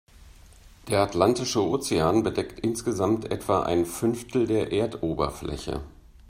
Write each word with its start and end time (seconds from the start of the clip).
Der 0.87 1.01
Atlantische 1.03 1.61
Ozean 1.63 2.23
bedeckt 2.23 2.59
insgesamt 2.61 3.29
etwa 3.31 3.61
ein 3.61 3.85
Fünftel 3.85 4.47
der 4.47 4.73
Erdoberfläche. 4.73 5.83